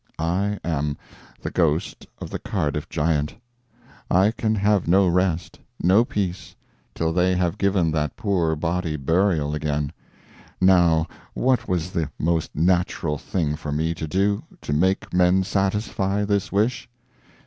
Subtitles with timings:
[0.17, 0.97] I am
[1.43, 3.35] the ghost of the Cardiff Giant.
[4.09, 6.55] I can have no rest, no peace,
[6.95, 9.91] till they have given that poor body burial again.
[10.59, 16.25] Now what was the most natural thing for me to do, to make men satisfy
[16.25, 16.89] this wish?